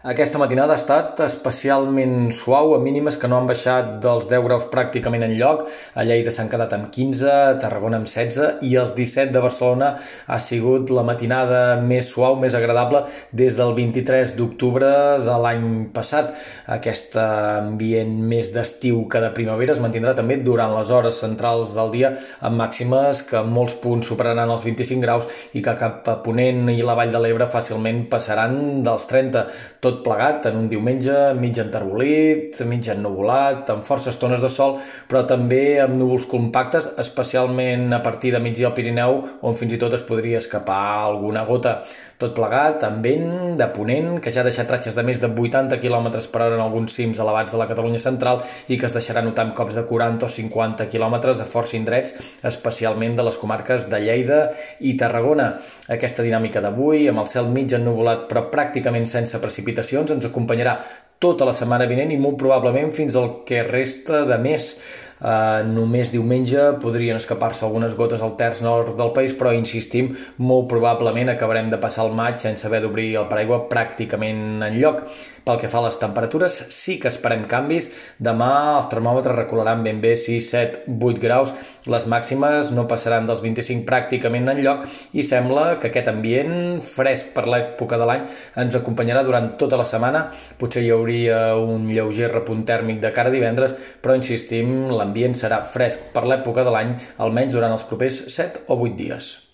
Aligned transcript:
Aquesta 0.00 0.38
matinada 0.40 0.72
ha 0.72 0.80
estat 0.80 1.18
especialment 1.20 2.30
suau, 2.32 2.70
a 2.72 2.78
mínimes 2.80 3.18
que 3.20 3.28
no 3.28 3.36
han 3.36 3.44
baixat 3.44 3.98
dels 4.00 4.30
10 4.30 4.44
graus 4.46 4.62
pràcticament 4.72 5.26
en 5.26 5.34
lloc. 5.36 5.66
A 5.92 6.06
Lleida 6.08 6.32
s'han 6.32 6.48
quedat 6.48 6.72
amb 6.72 6.86
15, 6.88 7.26
a 7.28 7.58
Tarragona 7.60 7.98
amb 8.00 8.08
16 8.08 8.64
i 8.64 8.70
els 8.80 8.94
17 8.96 9.28
de 9.34 9.42
Barcelona 9.44 9.90
ha 10.24 10.38
sigut 10.40 10.88
la 10.88 11.04
matinada 11.04 11.76
més 11.84 12.08
suau, 12.14 12.38
més 12.40 12.56
agradable 12.56 13.02
des 13.36 13.58
del 13.58 13.74
23 13.76 14.32
d'octubre 14.38 14.88
de 15.20 15.34
l'any 15.44 15.68
passat. 15.92 16.32
Aquest 16.78 17.20
ambient 17.20 18.16
més 18.32 18.54
d'estiu 18.56 19.04
que 19.04 19.20
de 19.20 19.30
primavera 19.36 19.76
es 19.76 19.84
mantindrà 19.84 20.16
també 20.16 20.40
durant 20.40 20.72
les 20.78 20.88
hores 20.88 21.20
centrals 21.20 21.76
del 21.76 21.92
dia 21.98 22.14
amb 22.40 22.56
màximes 22.62 23.20
que 23.28 23.36
en 23.44 23.52
molts 23.52 23.76
punts 23.84 24.08
superaran 24.08 24.48
els 24.48 24.64
25 24.64 25.04
graus 25.04 25.28
i 25.52 25.60
que 25.60 25.76
cap 25.84 26.08
a 26.08 26.16
Ponent 26.24 26.72
i 26.72 26.80
la 26.80 26.96
Vall 26.96 27.12
de 27.12 27.20
l'Ebre 27.20 27.52
fàcilment 27.52 28.06
passaran 28.08 28.80
dels 28.88 29.08
30. 29.12 29.46
Tot 29.84 29.89
tot 29.90 30.04
plegat 30.06 30.46
en 30.50 30.58
un 30.60 30.68
diumenge 30.70 31.14
mig 31.38 31.58
enterbolit, 31.58 32.60
mig 32.70 32.86
ennuvolat, 32.92 33.70
amb 33.74 33.86
forces 33.86 34.18
tones 34.20 34.42
de 34.44 34.50
sol, 34.52 34.78
però 35.10 35.24
també 35.26 35.80
amb 35.82 35.98
núvols 35.98 36.28
compactes, 36.30 36.92
especialment 37.02 37.90
a 37.96 38.02
partir 38.04 38.32
de 38.34 38.42
migdia 38.42 38.70
al 38.70 38.76
Pirineu, 38.76 39.18
on 39.42 39.58
fins 39.58 39.74
i 39.74 39.80
tot 39.80 39.96
es 39.98 40.06
podria 40.06 40.38
escapar 40.38 40.80
alguna 41.10 41.44
gota. 41.48 41.80
Tot 42.20 42.34
plegat 42.36 42.82
amb 42.84 43.00
vent 43.00 43.54
de 43.56 43.66
ponent, 43.72 44.18
que 44.20 44.28
ja 44.28 44.42
ha 44.42 44.44
deixat 44.44 44.68
ratxes 44.68 44.92
de 44.92 45.02
més 45.08 45.22
de 45.22 45.30
80 45.30 45.78
km 45.80 46.10
per 46.28 46.42
hora 46.44 46.58
en 46.58 46.60
alguns 46.60 46.92
cims 46.92 47.20
elevats 47.22 47.54
de 47.54 47.60
la 47.60 47.66
Catalunya 47.70 48.00
central 48.02 48.42
i 48.68 48.76
que 48.76 48.84
es 48.90 48.92
deixarà 48.92 49.22
notar 49.24 49.46
amb 49.46 49.54
cops 49.56 49.78
de 49.78 49.86
40 49.88 50.26
o 50.26 50.28
50 50.28 50.84
km 50.92 51.16
a 51.32 51.48
força 51.48 51.78
indrets, 51.78 52.12
especialment 52.44 53.16
de 53.16 53.24
les 53.24 53.38
comarques 53.40 53.88
de 53.88 54.02
Lleida 54.04 54.40
i 54.84 54.98
Tarragona. 55.00 55.54
Aquesta 55.88 56.26
dinàmica 56.26 56.60
d'avui, 56.60 57.06
amb 57.08 57.24
el 57.24 57.30
cel 57.32 57.48
mig 57.48 57.72
ennuvolat 57.72 58.28
però 58.28 58.44
pràcticament 58.52 59.08
sense 59.08 59.40
precipitació, 59.40 59.79
precipitacions 59.80 60.10
ens 60.16 60.24
acompanyarà 60.28 60.78
tota 61.20 61.44
la 61.44 61.52
setmana 61.52 61.84
vinent 61.84 62.14
i 62.14 62.18
molt 62.18 62.38
probablement 62.40 62.90
fins 62.96 63.16
al 63.20 63.42
que 63.46 63.62
resta 63.66 64.24
de 64.28 64.40
mes. 64.40 64.72
Uh, 65.20 65.60
només 65.68 66.08
diumenge 66.08 66.62
podrien 66.80 67.18
escapar-se 67.20 67.66
algunes 67.66 67.92
gotes 67.92 68.22
al 68.24 68.38
terç 68.40 68.62
nord 68.64 68.94
del 68.96 69.10
país, 69.12 69.34
però 69.36 69.50
insistim, 69.52 70.14
molt 70.40 70.64
probablement 70.70 71.28
acabarem 71.28 71.68
de 71.68 71.76
passar 71.76 72.06
el 72.06 72.14
maig 72.16 72.38
sense 72.40 72.64
haver 72.64 72.80
d'obrir 72.80 73.10
el 73.20 73.28
paraigua 73.28 73.66
pràcticament 73.68 74.64
en 74.64 74.78
lloc. 74.80 75.02
Pel 75.44 75.58
que 75.60 75.68
fa 75.72 75.80
a 75.80 75.86
les 75.86 75.96
temperatures, 76.00 76.56
sí 76.72 76.98
que 77.00 77.08
esperem 77.08 77.46
canvis. 77.48 77.90
Demà 78.20 78.50
els 78.78 78.88
termòmetres 78.92 79.36
recolaran 79.36 79.84
ben 79.84 80.00
bé 80.00 80.14
6, 80.20 80.48
7, 80.54 80.82
8 80.88 81.20
graus. 81.20 81.52
Les 81.90 82.06
màximes 82.12 82.72
no 82.76 82.86
passaran 82.88 83.28
dels 83.28 83.40
25 83.44 83.84
pràcticament 83.88 84.48
en 84.52 84.60
lloc 84.64 84.84
i 85.16 85.24
sembla 85.24 85.78
que 85.80 85.88
aquest 85.88 86.10
ambient 86.12 86.80
fresc 86.84 87.32
per 87.36 87.46
l'època 87.48 88.00
de 88.00 88.08
l'any 88.08 88.26
ens 88.64 88.76
acompanyarà 88.76 89.24
durant 89.24 89.52
tota 89.60 89.80
la 89.80 89.88
setmana. 89.88 90.26
Potser 90.60 90.84
hi 90.84 90.92
hauria 91.10 91.56
un 91.58 91.88
lleuger 91.90 92.30
repunt 92.30 92.64
tèrmic 92.66 93.00
de 93.02 93.12
cara 93.16 93.32
a 93.32 93.34
divendres, 93.34 93.74
però 94.02 94.14
insistim, 94.18 94.90
l'ambient 94.94 95.34
serà 95.34 95.62
fresc 95.66 96.10
per 96.14 96.26
l'època 96.26 96.64
de 96.64 96.74
l'any, 96.74 96.96
almenys 97.18 97.56
durant 97.58 97.74
els 97.74 97.86
propers 97.90 98.24
7 98.30 98.68
o 98.68 98.78
8 98.78 98.98
dies. 99.04 99.49